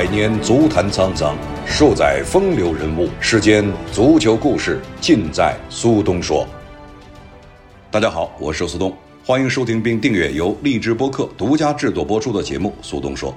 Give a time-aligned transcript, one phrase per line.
[0.00, 3.10] 百年足坛沧桑，数载风流人物。
[3.20, 6.48] 世间足球故事，尽在苏东说。
[7.90, 13.30] 大家好，我是苏东，欢迎收听并订阅由荔枝播客独家制作播出的节目《苏东说》。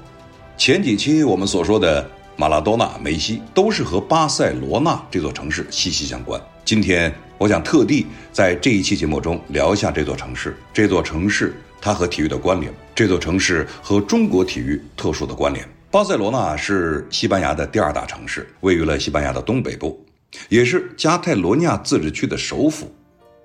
[0.56, 6.40] 前几期我们所说的马拉多纳、梅西，都是和巴塞罗那这座城市息息相关。
[6.64, 15.68] 今天我想特地在这一期节目中聊一下这座城市，这座城市它和体育的关联，这座城市和中国体育特殊的关联。
[15.94, 20.04] 巴塞罗那是西班牙的第二大城市，位于了西班牙的东北部，
[20.50, 22.92] 也是加泰罗尼亚自治区的首府。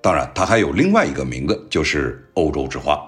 [0.01, 2.99] 当然，它还有另外一个名字，就是欧洲之花。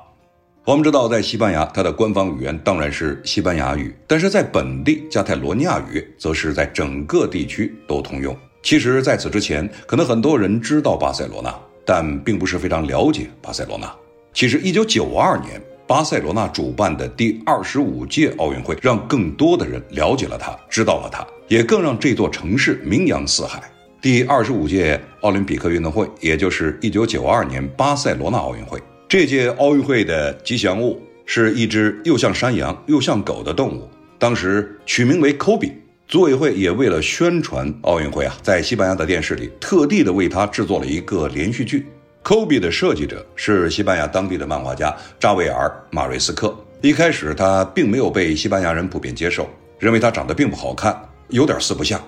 [0.63, 8.37] 我们知道，在西班牙，它的官方语言当然是西班牙语，但是在本地，加泰罗尼亚语则是在整个地区都通用。
[8.61, 11.51] 其实，在此之前，可能很多人知道巴塞罗那，
[11.83, 13.91] 但并不是非常了解巴塞罗那。
[14.35, 15.59] 其实，一九九二年。
[15.91, 23.61] 巴塞罗那主办的第二十五届奥运会，让更多的人了解了它，知道了它，也更让这座城市名扬四海。
[24.01, 33.85] 第二十五届奥林匹克运动会，也就是一九九二年巴塞罗那奥运会，这届奥运会的吉祥物是一只又像山羊又像狗的动物，
[34.17, 35.73] 当时取名为科比。
[36.07, 41.85] 组委会也为了宣传奥运会啊，在西班牙的电视里特地的为它制作了一个连续剧。
[42.23, 46.55] 科比的设计者是西班牙当地的漫画家扎维尔·马瑞斯克。
[46.81, 50.95] 一开始，他并没有被西班牙人普遍接受，认为他长得并不好看，
[51.29, 51.99] 有点四不像。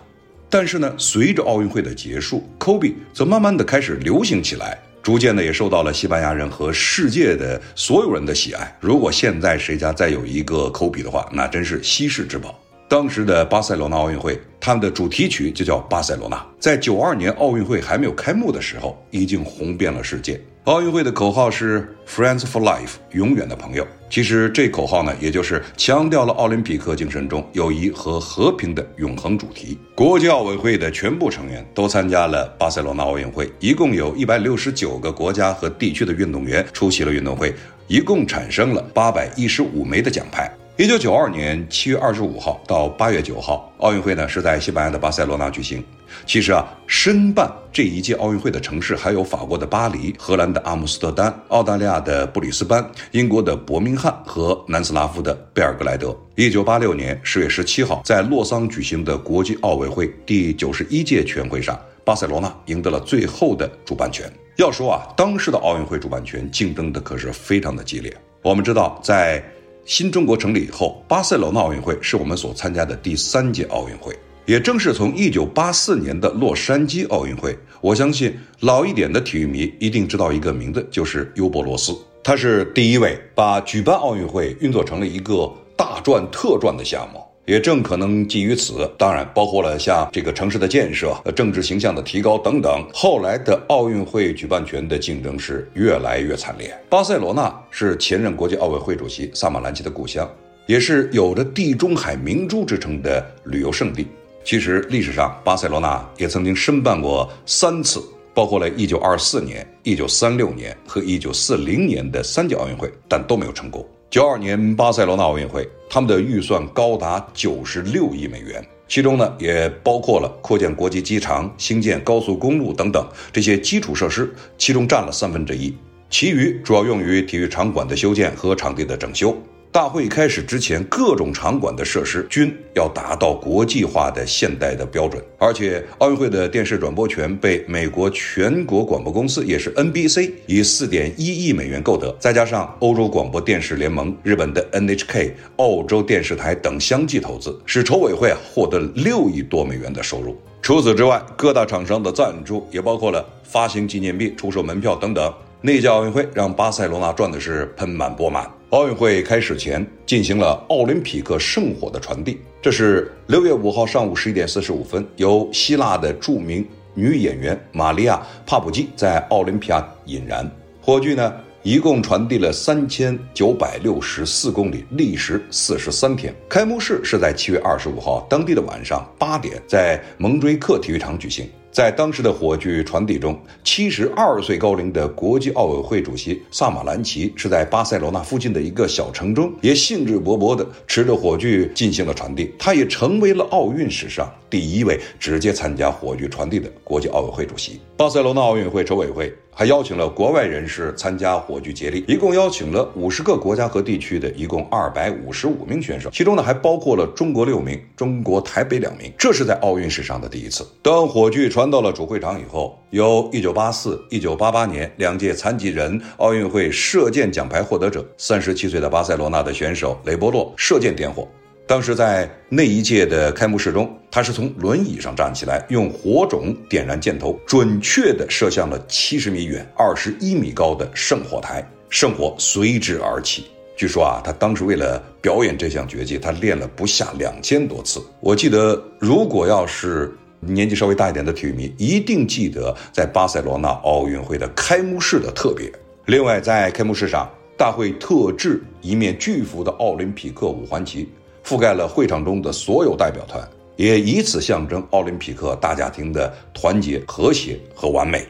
[0.49, 8.77] 但是呢，随着奥运会的结束，科比则慢慢的开始流行起来，逐渐的也受到了西班牙人和世界的所有人的喜爱。
[8.79, 12.62] 如果现在谁家再有一个科比的话，那真是稀世之宝。
[12.93, 16.37] 当时的巴塞罗那奥运会，他们的主题曲就叫《巴塞罗那》。
[16.59, 20.39] 在九二年奥运会还没有开幕的时候，已经红遍了世界。
[20.65, 23.83] 奥运会的口号是 “Friends for Life”，永远的朋友。
[24.11, 29.75] 其实这口号呢，也就是强调了奥林匹克精神中友谊和和平的永恒主题。
[29.95, 37.55] 国际奥委会的全部成员都参加了巴塞罗那奥运会，一共有一百六十九个国家和地区的运动员出席了运动会，
[37.87, 40.47] 一共产生了八百一十五枚的奖牌。
[40.75, 45.83] 一九九二年七月二十五号到八月九号，奥运会呢是在西班牙的巴塞罗那举行。
[46.25, 56.15] 其实啊，申办这一届奥运会的城市还有法国的巴黎、荷兰的阿姆斯特丹、澳大利亚的布里斯班、英国的伯明翰和南斯拉夫的贝尔格莱德。
[56.33, 64.27] 一九八六年十月十七号，在洛桑举行的国际奥委会第九十一届全会上，巴塞罗那赢得了最后的主办权。
[64.55, 68.11] 要说啊，当时的奥运会主办权竞争的可是非常的激烈。
[68.41, 69.41] 我们知道，在
[69.85, 74.17] 新中国成立以后，巴塞罗那奥运会是我们所参加的第三届奥运会。
[74.45, 81.95] 也正是从1984年的洛杉矶奥运会，我相信老一点的体育迷一定知道一个名字，就是尤伯罗斯。
[82.21, 87.22] 他是第一位把举办奥运会运作成了一个大赚特赚的项目。
[87.45, 92.87] 也正可能基于此，当然包括了像这个城市的建设、政治形象的提高等等。
[92.93, 96.73] 后来的奥运会举办权的竞争是越来越惨烈。
[96.89, 100.29] 巴塞罗那是前任国际奥委会主席萨马兰奇的故乡，
[100.67, 104.07] 也是有着“地中海明珠”之称的旅游胜地。
[104.45, 108.01] 其实历史上，巴塞罗那也曾经申办过三次，
[108.33, 113.85] 包括了1924年、1936年和1940年的三届奥运会，但都没有成功。
[114.13, 125.75] 九二年巴塞罗那奥运会，他们的预算高达九十六亿美元，其中呢也包括了扩建国际机场、兴建高速公路等等这些基础设施，其中占了三分之一，
[126.11, 129.35] 其余主要用于体育场馆的修建和场地的整修。
[129.73, 150.37] 大会开始之前，各种场馆的设施均要达到国际化的现代的标准，而且奥运会的电视转播权被美国全国广播公司，也是 NBC，以四点一亿美元购得，再加上欧洲广播电视联盟、日本的 NHK、澳洲电视台等相继投资，使筹委会啊获得六亿多美元的收入。
[150.61, 155.33] 除此之外，各大厂商的赞助也包括了发行纪念币、出售门票等等。
[155.61, 158.47] 那届奥运会让巴塞罗那赚的是盆满钵满。
[158.73, 168.15] 奥运会开始前进行了奥林匹克圣火的传递，这是六月五号上午十一点四十五分，由希腊的著名女演员玛利亚·
[168.49, 170.49] 帕普基在奥林匹亚引燃
[170.81, 171.31] 火炬呢。
[171.61, 176.33] 一共传递了三千九百六十四公里，历时四十三天。
[176.49, 181.47] 开幕式是在七月二十五号当地的晚上八点，在蒙追克体育场举行。
[181.73, 192.53] 在当时的火炬传递中，七十二岁高龄的国际奥委会主席萨马兰奇是在巴塞罗那附近的一个小城中，也兴致勃勃地持着火炬进行了传递。
[192.59, 197.79] 他也成为了奥运史上第一位直接参加火炬传递的国际奥委会主席。
[197.97, 199.33] 巴塞罗那奥运会筹委会。
[199.55, 210.67] 还邀请了国外人士参加火炬接力，一共邀请了五十个国家和地区的一共二百五十五名选手，其中呢还包括了中国六名，中国台北两名，这是在奥运史上的第一次。
[210.81, 221.27] 当火炬传到了主会场以后，由一九八四、一九八八年两届残疾人奥运会射箭奖牌获得者，三十七岁的巴塞罗那的选手雷波洛射箭点火。
[221.65, 233.45] 当时在那一届的开幕式中，他是从轮椅上站起来，用火种点燃箭头，准确地射向了七十米远、二十一米高的圣火台，圣火随之而起。
[233.77, 238.01] 据说啊，他当时为了表演这项绝技，他练了不下两千多次。
[238.19, 245.71] 我记得，如果要是年纪稍微大一点的体育迷，一定记得在巴塞罗那奥运会的开幕式的特别。
[246.07, 247.27] 另外，在开幕式上，
[247.57, 251.07] 大会特制一面巨幅的奥林匹克五环旗。
[251.43, 258.25] 覆盖了会场中的所有代表团，也以此象征奥林匹克大家庭的团结、和谐和完美。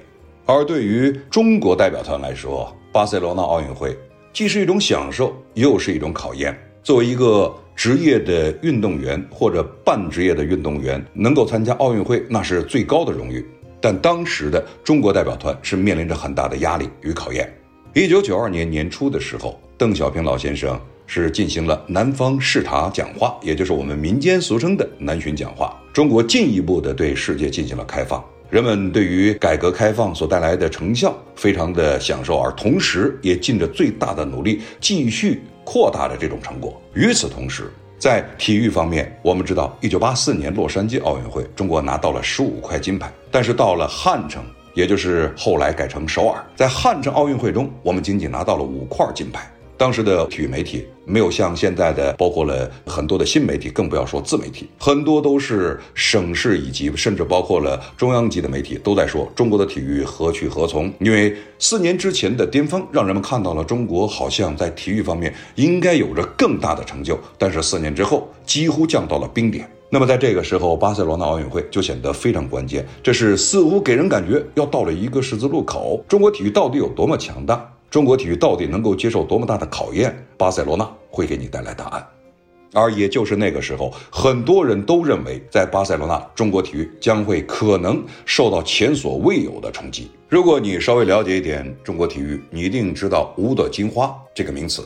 [0.45, 3.97] 而对于中国代表团来说，巴塞罗那奥运会
[4.33, 6.57] 既是一种享受，又是一种考验。
[6.83, 13.45] 作为一个职业的运动员或者半职业的运动员，能够参加奥运会，那是最高的荣誉。
[13.79, 17.53] 但当时的中国代表团是面临着很大的压力与考验。
[17.93, 20.79] 一九九二年年初的时候，邓小平老先生。
[21.13, 25.79] 是进行了南方视察讲话，也就是我们民间俗称的南巡讲话。
[25.93, 36.81] 中国进一步的对世界进行了开放，人们对于改革开放所带来的成效非常的享受，而同时也尽着最大的努力继续扩大着这种成果。
[36.95, 44.43] 与此同时，在体育方面，我们知道，一九八四年洛杉矶奥运会，中国拿到了十五块金牌，但是到了汉城，
[44.73, 49.47] 也就是后来改成首尔，在汉城奥运会中，我们仅仅拿到了五块金牌。
[49.83, 60.89] 当时的体育媒体没有像现在的，包括了很多的新媒体，更不要说自媒体，很多都是省市以及甚至包括了中央级的媒体都在说中国的体育何去何从？
[60.99, 69.69] 因为四年之前的巅峰让人们看到了中国好像在体育方面应该有着更大的成就，但是四年之后几乎降到了冰点。
[69.89, 77.69] 那么在这个时候，巴塞罗那奥运会就显得非常关键，这是似乎给人感觉要到了一个十字路口，中国体育到底有多么强大？
[77.93, 80.11] 中国体育到底能够接受多么大的考验？
[80.35, 82.03] 巴塞罗那会给你带来答案。
[82.73, 90.09] 而也就是那个时候，很多人都认为，在巴塞罗那，中国体育将会可能受到前所未有的冲击。
[90.27, 94.83] 如果你稍微了解一点中国体育，你一定知道“五朵金花”这个名词。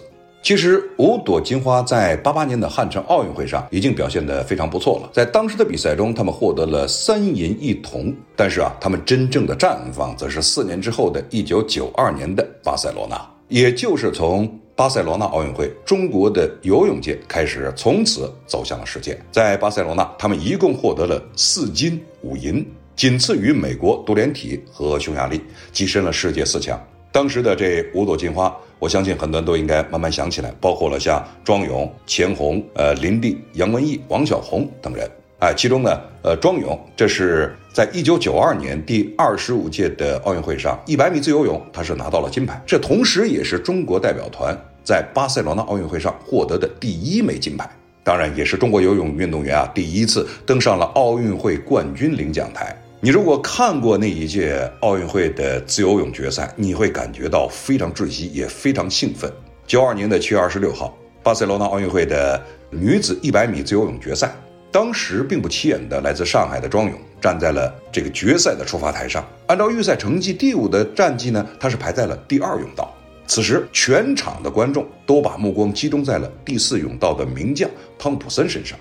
[0.48, 5.10] 其实五朵金花在八八年的汉城奥运会上已经表现得非常不错了。
[5.12, 8.16] 在当时的比赛中，他们获得了三银一铜。
[8.34, 13.22] 但是啊，他们真正的绽放则是四年之后的一九九二年的巴塞罗那。
[13.50, 19.20] 也就是从巴塞罗那奥运会，中国的游泳界开始从此走向了世界。
[19.30, 22.66] 在巴塞罗那，他们一共获得了四金五银，
[22.96, 25.42] 仅次于美国独联体和匈牙利，
[25.74, 26.82] 跻身了世界四强。
[27.12, 28.56] 当时的这五朵金花。
[28.80, 35.10] 我相信很多人都应该慢慢想起来，包括了像庄勇、钱红、呃林地、杨文义、王小红等人。
[35.40, 47.68] 哎，其中呢，呃庄勇，这是在一九九二年第二十五届的奥运会上，一百米自由泳他是拿到了金牌，这同时也是中国代表团在巴塞罗那奥运会上获得的第一枚金牌，
[48.04, 52.76] 当然也是中国游泳运动员啊第一次登上了奥运会冠军领奖台。
[53.00, 59.32] 你如果看过那一届奥运会的自由泳决赛，你会感觉到非常窒息，也非常兴奋。
[59.68, 64.36] 九二年的七月二十六号，巴塞罗那奥运会的女子一百米自由泳决赛，
[64.72, 69.24] 当时并不起眼的来自上海的庄勇站在了这个决赛的出发台上。
[69.46, 72.92] 按照预赛成绩，第五的战绩呢，他是排在了第二泳道。
[73.28, 77.70] 此时，全场的观众都把目光集中在了第四泳道的名将
[78.00, 78.76] 汤普森身上。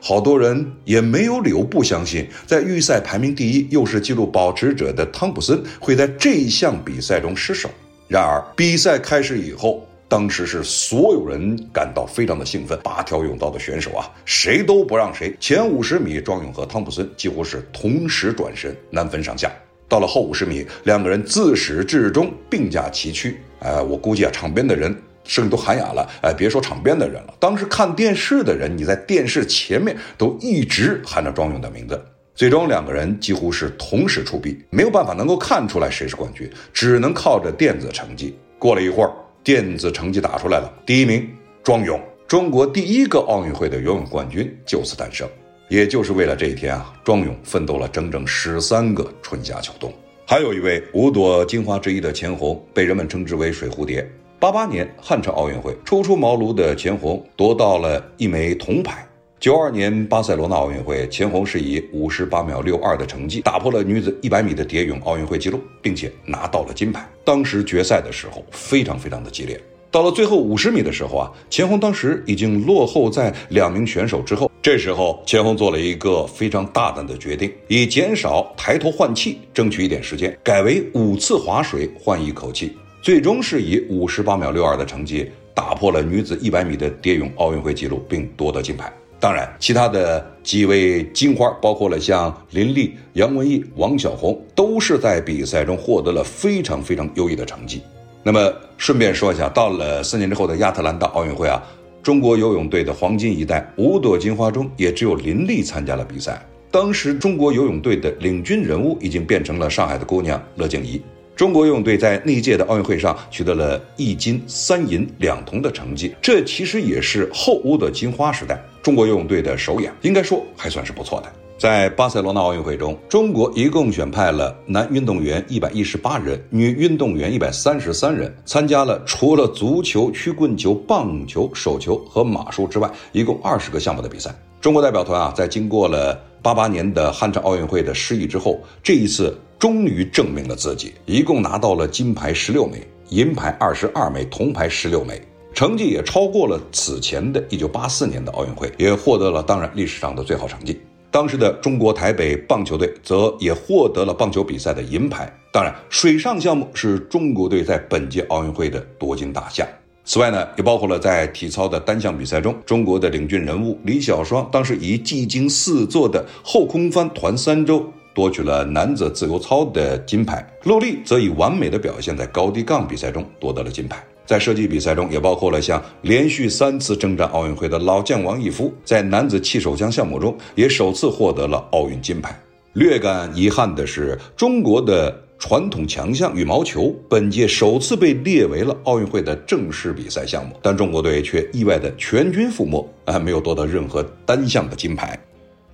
[0.00, 7.68] 好多人也没有理由不相信，在预赛排名第一又是纪录保持者的汤普森会在这一项比赛中失手。
[8.08, 12.76] 然而，比赛开始以后，当时是所有人感到非常的兴奋。
[12.82, 15.32] 八条泳道的选手啊，谁都不让谁。
[15.38, 19.52] 前五十米，庄勇和汤普森几乎是同时转身，难分上下。
[19.86, 23.36] 到了后五十米，两个人自始至终并驾齐驱。
[23.60, 24.96] 哎，我估计啊，场边的人。
[25.24, 32.00] 声音都喊哑了，哎，别说场边的人了，当时看电视的人，你在电视前面都一直喊着庄勇的名字。
[32.34, 38.34] 最终两个人几乎是同时出臂，没有办法能够看出来谁是冠军，只能靠着电子成绩。
[38.58, 39.12] 过了一会儿，
[39.44, 41.28] 电子成绩打出来了，第一名
[41.62, 45.28] 庄勇，中国第一个奥运会的游泳冠军就此诞生。
[45.68, 49.92] 也就是为了这一天啊，庄勇奋斗了整整十三个春夏秋冬。
[50.26, 54.08] 还有一位五朵金花之一的钱红，被人们称之为水蝴蝶。
[54.40, 59.06] 八八年汉城奥运会，初出茅庐的钱红夺到了一枚铜牌。
[59.38, 67.06] 九二年巴塞罗那奥运会，钱红是以五十八秒六二的成绩打破了女子一百米的蝶泳奥运会纪录，并且拿到了金牌。
[67.22, 69.60] 当时决赛的时候非常非常的激烈。
[69.90, 74.50] 到了最后五十米的时候啊，钱红当时已经落后在两名选手之后。
[74.62, 82.74] 这时候，钱红做了一个非常大胆的决定，以减少抬头换气，争取一点时间，改为五次划水换一口气。
[83.02, 88.92] 最终是以五十八秒六二的成绩打破了女子一百米的蝶泳奥运会纪录，并夺得金牌。
[89.18, 97.82] 当然，其他的几位金花，包括了像林丽、杨文艺、王晓红，都是在比赛中获得了非常非常优异的成绩。
[98.22, 101.62] 那么，顺便说一下，到了四年之后的亚特兰大奥运会啊，
[102.02, 106.42] 中国游泳队的黄金一代五朵金花中，也只有林丽参加了比赛。
[106.70, 111.00] 当时，中国游泳队的领军人物已经变成了上海的姑娘乐静怡。
[111.40, 121.32] 中国游泳队在那一届的奥运会上取得了一金三银两铜的成绩，这其实也是后乌的金花时代中国游泳队的首演，应该说还算是不错的。
[121.56, 134.30] 在巴塞罗那奥运会中，中国一共选派了男运动员一百一十八人，女运动员一百三十三人，参加了除了足球、曲棍球、棒球、手球和马术之外，一共二十个项目的比赛。
[134.60, 139.34] 中国代表团啊，在经过了八八年的汉城奥运会的失意之后，这一次。
[139.60, 145.20] 终于证明了自己，一共拿到了金牌十六枚，银牌二十二枚，铜牌十六枚，
[145.52, 150.80] 成绩也超过了此前的一九八四年的奥运会，也获得了当然历史上的最好成绩。
[151.10, 155.30] 当时的中国台北棒球队则也获得了棒球比赛的银牌。
[155.52, 159.68] 当然，水上项目是中国队在本届奥运会的夺金大项。
[160.06, 167.92] 此外呢，也包括了在体操的单项比赛中，中国的领军人物李小双当时以技惊四座的后空翻团三周。
[168.14, 174.04] 夺取了男子自由操的金牌，陆丽则以完美的表现在高低杠比赛中夺得了金牌。
[174.26, 182.38] 在射击比赛中，也包括了像连续三次征战奥运会的老将王义夫，在男子气手枪项目中也首次获得了奥运金牌。
[182.74, 195.18] 略感遗憾的是，中国的传统强项羽毛球本届首次被列为了奥运会的正式比赛项目，但中国队却意外的全军覆没，啊，没有夺得任何单项的金牌。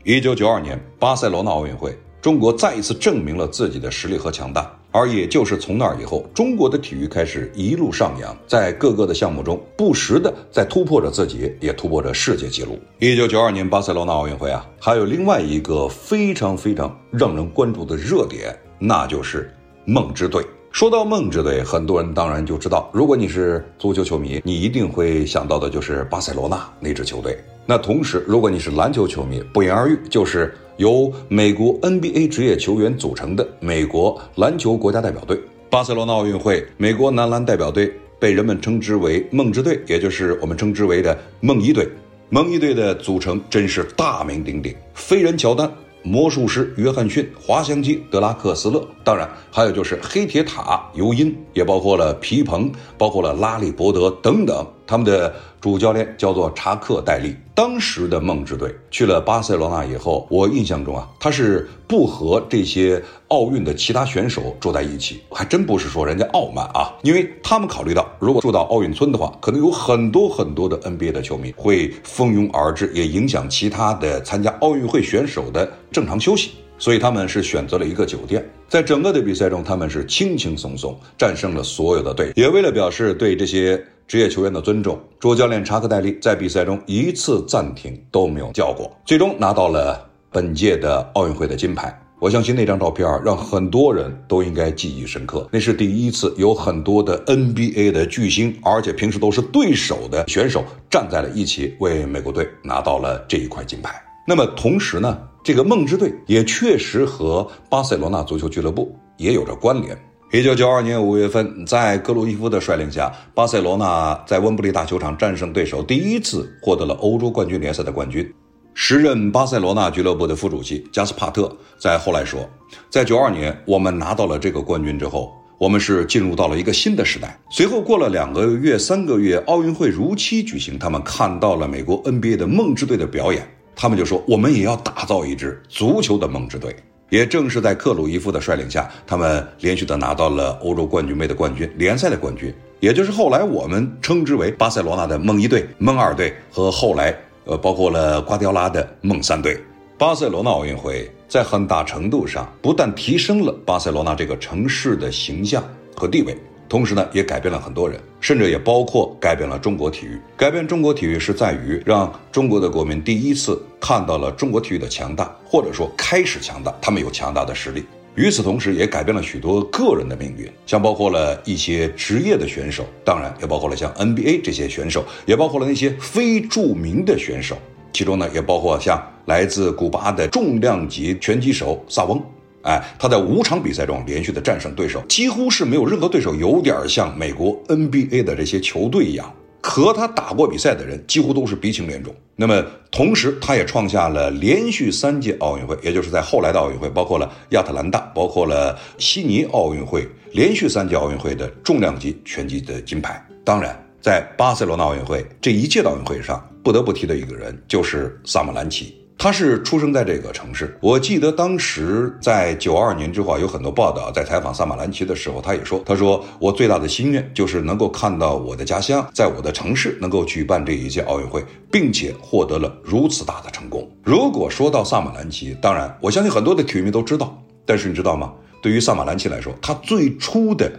[0.02, 1.94] 一九九二年巴塞罗那奥运会。
[2.26, 12.80] 中国再一次证明了自己的实力和强大，而也就是从那以后，中国的体育开始一路上扬，在各个的项目中不时的在突破着自己，也突破着世界纪录。
[12.98, 19.48] 一九九二年巴塞罗那奥运会啊，还有另外一个非常非常让人关注的热点，那就是
[19.84, 20.44] 梦之队。
[20.72, 27.38] 说到梦之队，很多人当然就知道，如果你是足球球迷，你一定会想到的就是巴塞罗那那支球队。
[27.64, 35.40] 那同时，如果你是篮球球迷，不言而喻，就是由美国 NBA 职业球员组成的美国篮球国家代表队。
[35.70, 41.88] 巴塞罗那奥运会，美国男篮代表队被人们称之为“梦之队”，也就是我们称之为的“梦一队”。
[42.28, 45.70] 梦一队的组成真是大名鼎鼎，飞人乔丹。
[46.02, 55.34] 魔术师约翰逊、滑翔机德拉克斯勒，当然还有就是黑铁塔尤因，也包括了皮蓬，包括了拉里伯德等等，他们的。
[55.58, 57.34] 主教练叫做查克戴利。
[57.52, 78.48] 当时的梦之队去了巴塞罗那以后，我印象中啊，他是不和这些奥运的其他选手住在一起，还真不是说人家傲慢啊，因为他们考虑到，如果住到奥运村的话，可能有很多很多的 NBA 的球迷会蜂拥而至，也影响其他的参加奥运会选手的正常休息，所以他们是选择了一个酒店。
[78.68, 83.84] 在整个的比赛中，他们是轻轻松松战胜了所有的队，也为了表示对这些。
[84.08, 91.92] 职业球员的尊重，主教练查克戴利在比赛中一次暂停都没有叫过，最终拿到了本届的奥运会的金牌。
[92.20, 95.46] 我相信那张照片让很多人都应该记忆深刻。
[95.52, 104.00] 那是第一次有很多的 NBA 的巨星，而且平时都是对手的选手站在了一起，为美国队拿到了这一块金牌。
[104.26, 109.98] 那么同时呢，这个梦之队也确实和巴塞罗那足球俱乐部也有着关联。
[110.36, 118.30] 一九九二年五月份，在格鲁伊夫的率领下，巴塞罗那在温布利大球场战胜对手，第一次获得了欧洲冠军联赛的冠军。
[118.74, 121.50] 时任巴塞罗那俱乐部的副主席加斯帕特
[121.80, 122.46] 在后来说，
[122.90, 127.40] 在九二年我们拿到了这个冠军之后，我们是进入到了一个新的时代。
[127.48, 136.76] 随后过了两个月、三个月，奥运会如期举行，他们看到了美国 NBA 的梦之队的表演，他们就说，我们也要打造一支足球的梦之队。
[137.08, 149.56] 也正是在克鲁伊夫的率领下，他们连续的拿到了欧洲冠军杯的冠军、联赛的冠军，也就是后来我们称之为巴塞罗那的梦一队、梦二队和后来呃包括了瓜迪奥拉的梦三队。
[149.98, 156.36] 巴塞罗那奥运会在很大程度上不但提升了巴塞罗那这个城市的形象和地位，
[156.68, 160.18] 同时呢，也改变了很多人，甚至也包括改变了中国体育。
[160.36, 167.84] 改变中国体育是在于让中国的国民第一次看到了中国体育的强大，或者说开始强大，他们有强大的实力。
[168.16, 177.58] 与此同时，也改变了许多个人的命运，像包括了一些职业的选手，当然也包括了像 NBA 这些选手，也包括了那些非著名的选手，
[177.92, 182.20] 其中呢，也包括像来自古巴的重量级拳击手萨翁。
[182.66, 189.32] 哎，他在五场比赛中连续的战胜对手，几乎是没有任何对手有点像美国 NBA 的这些球队一样，
[189.62, 192.12] 和他打过比赛的人几乎都是鼻青脸肿。
[192.34, 203.24] 那么同时，他也创下了连续三届奥运会，也就是在后来的奥运会，包括了亚特兰大，包括了悉尼奥运会，连续三届奥运会的重量级拳击的金牌。
[203.44, 208.96] 当然，在巴塞罗那奥运会这一届奥运会上，不得不提的一个人就是萨姆兰奇。
[209.18, 210.76] 他是出生在这个城市。
[210.80, 221.42] 我记得当时在九二年之后啊，有很多报道在采访萨马兰奇的时候，他也说：“他说我最大的心愿就是能够看到我的家乡，在我的城市能够举办这一届奥运会，
[221.72, 228.32] 并且获得了如此大的成功。”如果说到萨马兰奇，当然我相信很多的体育迷都知道，但是你知道吗？
[228.62, 230.70] 对于萨马兰奇来说，他最初的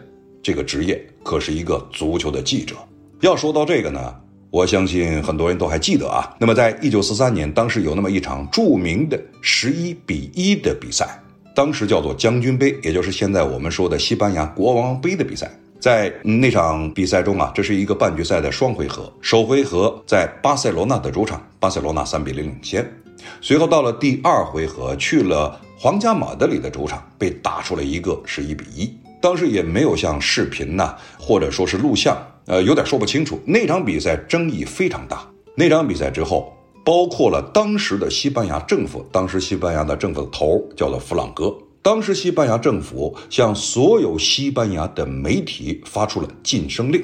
[0.44, 2.76] 这个职业可是一个足球的记者。
[3.22, 4.14] 要说到这个呢？
[4.50, 6.36] 我相信很多人都还记得啊。
[6.40, 11.20] 那么，在一九四三年，当时有那么一场著名的十一比一的比赛，
[11.54, 15.52] 当时叫做将军杯，也就是现在我们说的西班牙国王杯的比赛。
[15.80, 22.90] 在那场比赛中啊，这是一个半决赛的双回合，首回合在巴塞罗那的主场，巴塞罗那三比零领先。
[23.42, 28.92] 随后到了第二回合，去了皇家马德里的主场，被打出了一个十一比一。
[29.22, 32.18] 当时也没有像视频呐，或者说是录像。
[32.48, 33.38] 呃，有点说不清楚。
[33.46, 35.28] 那场比赛争议非常大。
[35.54, 36.54] 那场比赛之后，
[36.86, 41.54] 包括了当时的西班牙政府，当时西班牙的政府的头叫做弗朗哥。
[41.82, 47.04] 当时西班牙政府向所有西班牙的媒体发出了禁声令，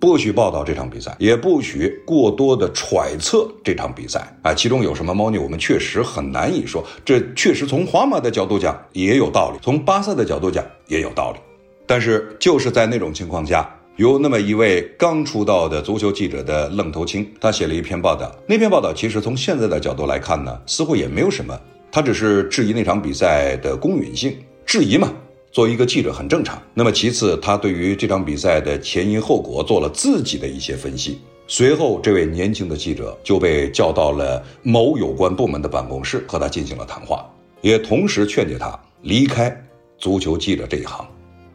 [0.00, 4.36] 不许报道这场比赛，也不许过多的揣测这场比赛。
[4.42, 6.84] 啊，其中有什么猫腻，我们确实很难以说。
[7.04, 11.38] 这确实从皇马的角度讲也有道理，从巴萨的角度讲也有道理。
[11.86, 13.72] 但是就是在那种情况下。
[14.00, 18.34] 有那么一位刚出道的足球记者的愣头青，他写了一篇报道。
[18.46, 21.54] 那篇报道其实从现在的角度来看呢，似乎也没有什么，
[21.92, 25.12] 他只是质疑那场比赛的公允性，质疑嘛。
[25.52, 26.58] 作为一个记者很正常。
[26.72, 31.18] 那么其次，他对于这场比赛的前因后果做了自己的一些分析。
[31.46, 39.54] 随后，这位年轻的记者就被叫到了某有关部门的办公室，和他进行了谈话，也同时劝诫他离开
[39.98, 41.06] 足球记者这一行。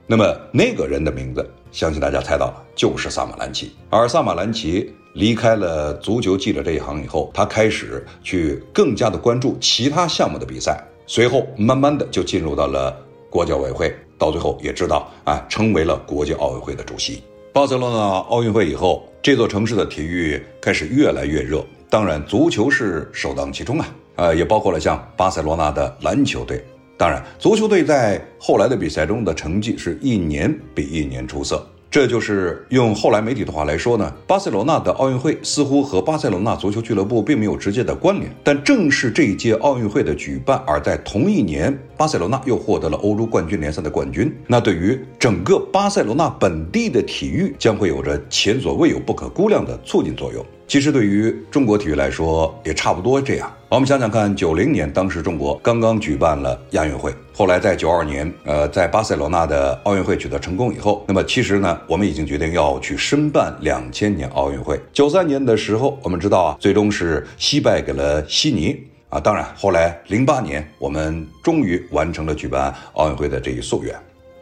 [0.08, 3.72] 那么那个人的名字，相信大家猜到了，就是萨马兰奇。
[3.90, 12.96] 而萨马兰奇离开了足球记者这一行以后，他开始去更加的关注其他项目的比赛，随后慢慢的就进入到了
[13.32, 17.24] 国际奥委会，到最后也知道啊，成为了国际奥委会的主席。
[17.52, 17.98] 巴塞罗那
[18.30, 23.88] 奥运会以后，这座城市的体育开始越来越热，当然足球是首当其冲啊，
[24.18, 26.64] 呃，也包括了像巴塞罗那的篮球队。
[26.98, 31.66] 当然，足球队在后来的比赛中的成绩是一年比一年出色。
[31.92, 38.30] 这就是用后来媒体的话来说呢，巴塞罗那的奥运会似乎和巴塞罗那足球俱乐部并没有直接的关联。
[38.44, 44.34] 但正是这一届奥运会的举办，而在同一年，巴塞罗那又获得了欧洲冠军联赛的冠军。
[44.46, 50.46] 那对于整个巴塞罗那本地的体育，将会有着前所未有、不可估量的促进作用。
[50.68, 53.50] 其实对于中国体育来说，也差不多这样。
[53.68, 64.80] 我们想想看，九零年当时中国刚刚举办了亚运会，后来在九二年，呃，在巴塞罗那的奥运会取得成功以后，那么其实呢，我们已经决定要去申办两千年奥运会。
[64.94, 69.20] 九三年的时候，我们知道啊，最终是惜败给了悉尼啊。
[69.20, 73.94] 当然，后来零八年，我们终于完成了举办奥运会的这一夙愿。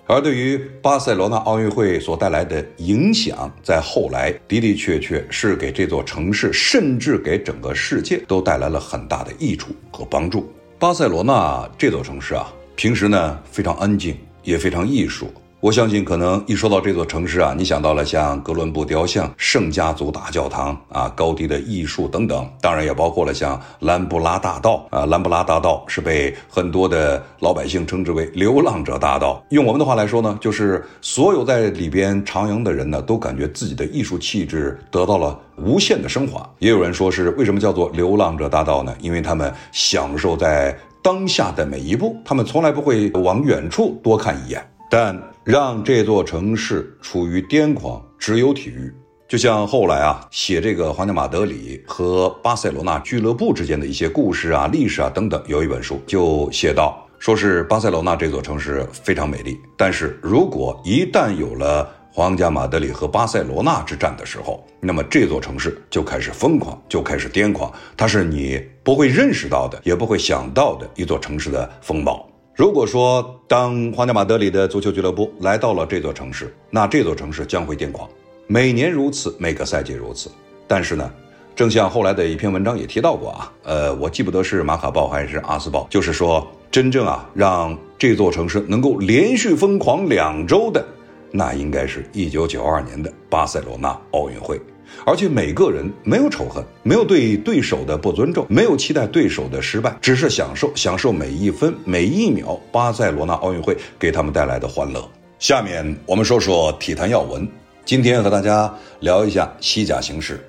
[0.06, 10.52] 而对于巴塞罗那奥运会所带来的影响，在后来的的确确是给这座城市，甚至给整个世界都带来了很大的益处和帮助。
[10.78, 15.34] 巴塞罗那这座城市啊，平时呢非常安静，也非常艺术。
[15.63, 25.06] 我相信，可能一说到这座城市啊，你想到了像哥伦布雕像、圣家族大教堂啊、高迪的艺术等等，当然也包括了像兰布拉大道啊。
[25.06, 29.41] 兰布拉大道是被很多的老百姓称之为“流浪者大道”。
[29.52, 36.45] 用我们的话来说呢，就是所有在里边徜徉的人呢，都感觉自己的艺术气质得到了无限的升华。
[36.60, 38.93] 也有人说是为什么叫做“流浪者大道”呢？
[38.99, 44.62] 因为他们享受在当下的每一步，他们从来不会往远处多看一眼。
[44.89, 48.93] 但让这座城市处于癫狂，只有体育。
[49.27, 67.69] 就像后来啊，写这个皇家马德里和巴塞罗那俱乐部之间的一些故事啊、历史啊等等，有一本书就写到，说是巴塞罗那这座城市非常美丽，但是如果一旦有了皇家马德里和巴塞罗那之战的时候，那么这座城市就开始疯狂，就开始癫狂。
[67.97, 72.29] 它是你不会认识到的，也不会想到的一座城市的风貌。
[72.56, 78.08] 如果说当皇家马德里的足球俱乐部来到了这座城市，那这座城市将会癫狂。
[78.46, 80.30] 每年如此，每个赛季如此。
[80.68, 81.12] 但是呢，
[81.56, 90.86] 正像后来的一篇文章也提到过啊，呃，我记不得是马卡报还是阿斯报，就是说真正啊让这座城市能够连续疯狂两周的。
[91.32, 94.62] 那应该是一九九二年的巴塞罗那奥运会，
[95.06, 105.08] 而且每个人没有仇恨，没有对对手的不尊重，没有期待对手的失败，只是享受享受每一分每一秒巴塞罗那奥运会给他们带来的欢乐。
[105.39, 107.47] 下面我们说说体坛要闻，
[107.84, 110.39] 今天和大家聊一下西甲形势。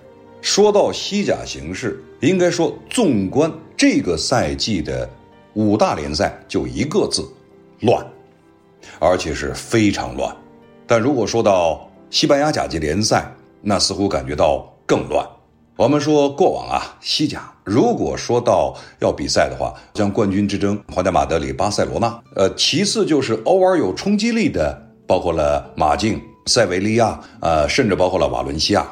[0.41, 5.09] 说到西甲形势，应该说纵观这个赛季的
[5.55, 7.27] 五大联赛，就一个字：
[7.81, 8.07] 乱，
[8.99, 10.37] 而且是非常乱。
[10.87, 15.27] 但如果说到西班牙甲级联赛，那似乎感觉到更乱。
[15.77, 28.87] 我们说过往啊，西甲如果说到要比赛的话，像冠军之争，皇家马德里、巴塞罗那，呃，其次就是偶尔有冲击力的，包括了马竞、塞维利亚，呃，甚至包括了瓦伦西亚。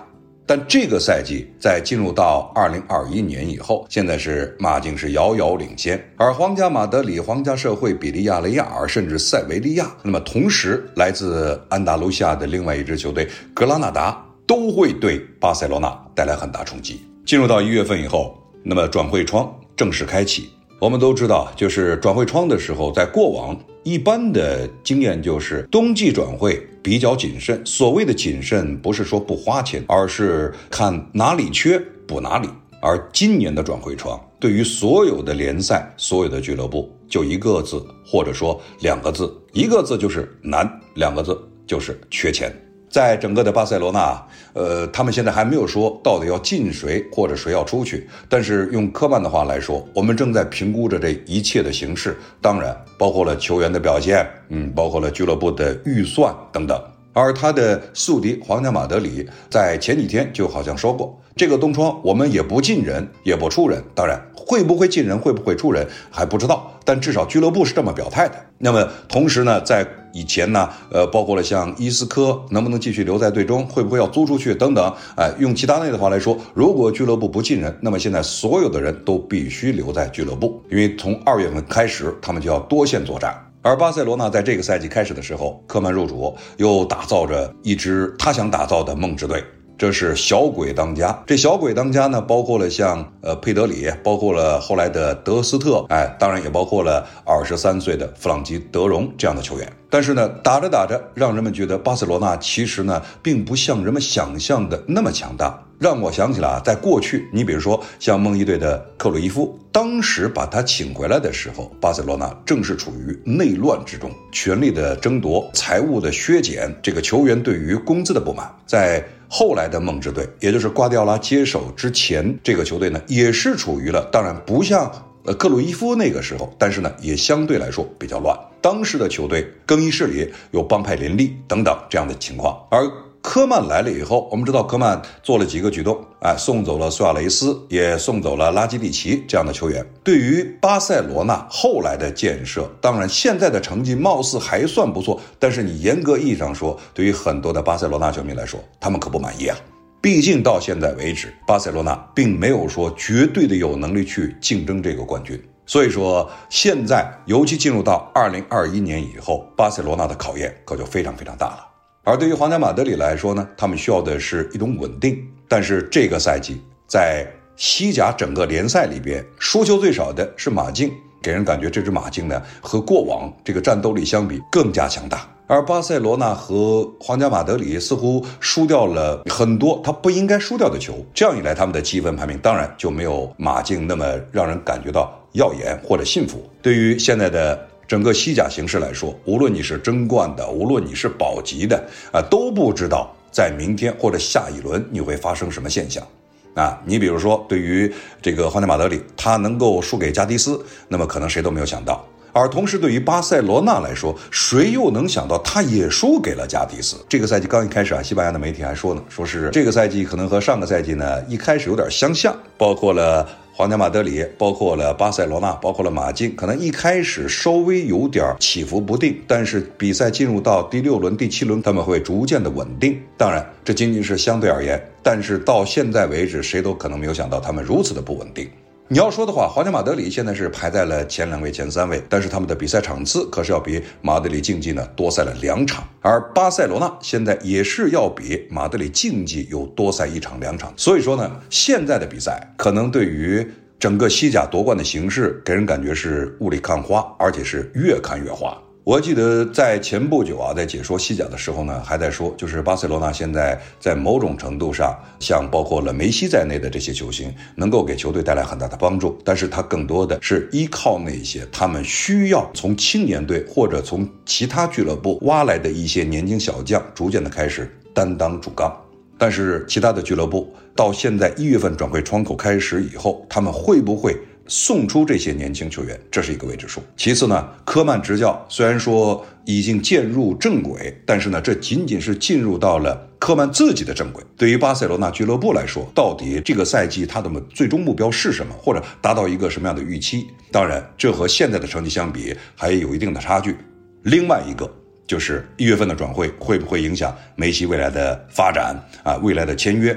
[0.44, 14.20] 但这个赛季在进入到二零二一年以后，现在是马竞是遥遥领先，而皇家马德里、皇家社会、比利亚雷亚尔甚至塞维利亚，那么同时来自安达卢西亚的另外一支球队格拉纳达
[14.52, 17.00] 都会对巴塞罗那带来很大冲击。
[17.24, 20.50] 进入到一月份以后，那么转会窗正式开启。
[20.78, 27.64] 我们都知道，就是转会窗的时候，在过往一般的经验就是冬季转会比较谨慎。
[27.64, 32.46] 所谓的谨慎，不是说不花钱，而是看哪里缺补哪里。
[32.82, 42.54] 而今年的转会窗，对于所有的联赛、所有的俱乐部，就一个字，或者说两个字，一个字就是难，两个字就是缺钱。
[42.92, 48.07] 在整个的巴塞罗那，呃，他们现在还没有说到底要进谁或者谁要出去。
[48.28, 56.78] 但是用科曼的话来说，我们正在评估着这一切的形势，当然包括了球员的表现，嗯，包括了俱乐部的预算等等。
[57.14, 63.83] 而他的宿敌皇家马德里在前几天就好像说过，这个冬窗我们也不进人，也不出人。
[63.94, 68.35] 当然，会不会进人，会不会出人还不知道，但至少俱乐部是这么表态的。
[68.59, 83.35] 那么同时呢，在以前呢，呃，包括了像伊斯科能不能继续留在队中，会不会要租出去等等，哎，用齐达内的话来说，如果俱乐部不进人，那么现在所有的人都必须留在俱乐部，因为从二月份开始，他们就要多线作战。
[83.62, 89.42] 而巴塞罗那在这个赛季开始的时候，科曼入主，又打造着一支他想打造的梦之队。
[89.82, 99.68] 这是小鬼当家，这小鬼当家呢，包括了像呃佩德里，包括了后来的德斯特，哎，当然也包括了二十三岁的弗朗基德容这样的球员。
[99.90, 105.60] 但是呢，打着打着，让人们觉得巴塞罗那其实呢，并不像人们想象的那么强大。
[105.80, 119.04] 让我想起了，在过去，你比如说像梦一队的克鲁伊夫，当时把他请回来的时候，巴塞罗那正是处于内乱之中，权力的争夺，财务的削减，这个球员对于工资的不满，在。
[119.34, 124.92] 后来的梦之队，也就是瓜迪奥拉接手之前，这个球队呢也是处于了，当然不像
[125.24, 128.38] 呃克鲁伊夫那个时候，但是呢也相对来说比较乱。
[128.60, 132.86] 当时的球队更衣室里有帮派林立等等这样的情况，而。
[133.22, 139.87] 科曼来了以后，我们知道科曼做了几个举动，哎，送走了苏亚雷斯，也送走了拉基蒂奇这样的球员。
[140.02, 149.56] 对于巴塞罗那后来的建设，当然现在的成绩貌似还算不错，但是你严格意义上说，对于很多的巴塞罗那球迷来说，他们可不满意啊。
[150.00, 155.40] 毕竟到现在为止，巴塞罗那并没有说绝对的有能力去竞争这个冠军。
[155.64, 161.68] 所以说，现在尤其进入到二零二一年以后，巴塞罗那的考验可就非常非常大了。
[162.04, 165.24] 而对于皇家马德里来说呢，他们需要的是一种稳定。
[165.46, 175.28] 但是这个赛季在西甲整个联赛里边，输球最少的是马竞，给人感觉这支马竞呢和过往这个战斗力相比更加强大。
[175.46, 186.42] 而巴塞罗那和皇家马德里似乎输掉了很多他不应该输掉的球，这样一来，他们的积分排名当然就没有马竞那么让人感觉到耀眼或者幸福。
[186.60, 187.68] 对于现在的。
[187.86, 196.06] 整个西甲形势来说，无论你是争冠的，无论你是保级的，啊，都不知道在明天或者下一轮你会发生什么现象。
[196.54, 197.90] 啊，你比如说，对于
[198.20, 202.04] 这个皇家马德里，他能够输给加迪斯，那么可能谁都没有想到。
[202.34, 206.96] 而同时，对于巴塞罗那来说，谁又能想到他也输给了加迪斯？
[207.08, 222.98] 这个赛季刚一开始啊，西班牙的媒体还说呢，说是这个赛季可能和上个赛季呢一开始有点相像，包括了皇家马德里，包括了巴塞罗那，包括了马竞，可能一开始稍微有点起伏不定，但是比赛进入到第六轮、第七轮，他们会逐渐的稳定。
[223.18, 228.48] 当然，这仅仅是相对而言，但是到现在为止，谁都可能没有想到他们如此的不稳定。
[228.92, 240.70] 你要说的话，皇家马德里现在是排在了前两位、前三位，但是他们的比赛场次可是要比马德里竞技呢多赛了两场，而巴塞罗那现在也是要比马德里竞技有多赛一场、两场。
[240.76, 248.55] 所以说呢，现在的比赛可能对于整个西甲夺冠的形势，给人感觉是雾里看花，而且是越看越花。
[248.84, 268.76] 我记得在前不久啊，在解说西甲的时候呢，还在说，就是巴塞罗那现在在某种程度上，像包括了梅西在内的这些球星，能够给球队带来很大的帮助，但是他更多的是依靠那些他们需要从青年队或者从其他俱乐部挖来的一些年轻小将，逐渐的开始担当主纲。
[269.16, 274.16] 但是其他的俱乐部到现在一月份转会窗口开始以后，他们会不会？
[274.46, 276.83] 送出这些年轻球员，这是一个未知数。
[276.96, 284.22] 其次呢，科曼执教虽然说已经渐入正轨，但是呢，这仅仅是进入到了科曼自己的正轨。
[284.37, 290.26] 对于巴塞罗那俱乐部来说，到底这个赛季他的最终目标是什么，或者达到一个什么样的预期？
[290.50, 293.57] 当然，这和现在的成绩相比还有一定的差距。
[294.02, 294.68] 另外一个
[295.07, 299.16] 就是一月份的转会会不会影响梅西未来的发展啊？
[299.22, 299.96] 未来的签约？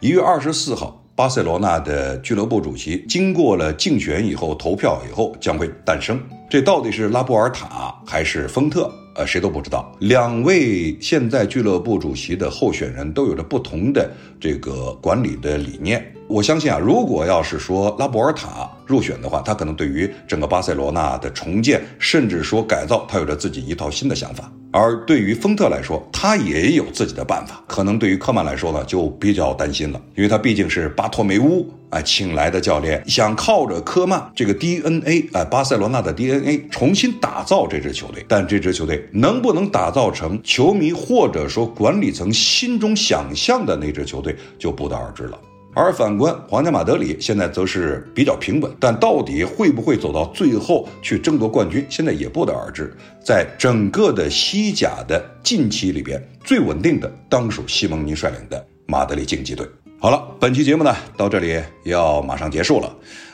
[0.00, 0.99] 一月二十四号。
[1.20, 8.90] 巴塞罗那的俱乐部主席经过了竞选以后投票以后将会诞生，这到底是拉波尔塔还是丰特？
[9.14, 9.94] 呃，谁都不知道。
[9.98, 16.10] 两位现在俱乐部主席的候选人都有着不同的这个管理的理念。
[16.30, 24.48] 我相信啊，如果要是说拉波尔塔入选的话，他可能对于整个巴塞罗那的重建，甚至说改造，他有着自己一套新的想法。
[24.70, 27.60] 而对于丰特来说，他也有自己的办法。
[27.66, 38.24] 可能对于科曼来说呢，就比较担心了，因为他毕竟是巴托梅乌啊请来的教练，想靠着科曼这个 DNA 啊，巴塞罗那的 DNA 重新打造这支球队。
[38.28, 45.36] 但这支球队能不能打造成球迷或者说管理层心中想象的那支球队，就不得而知了。
[45.72, 52.92] 而反观皇家马德里，现在则是比较平稳，但到底会不会走到最后去争夺冠军，现在也不得而知。
[53.24, 59.64] 在整个的西甲的近期里边，最稳定的当属西蒙尼率领的马德里竞技队。
[60.00, 62.92] 好了，本期节目呢到这里要马上结束了。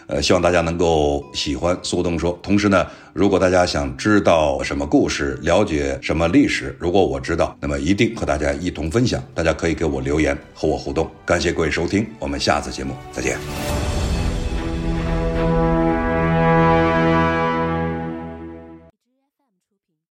[0.08, 2.38] 呃，希望大家能够喜欢苏东说。
[2.42, 9.24] 同时呢，如果大家想知道什么故事，了解什么历史，如果我知道，那么一定和大家一同分享。
[9.34, 11.10] 大家可以给我留言和我互动。
[11.24, 13.38] 感谢各位收听，我们下次节目再见。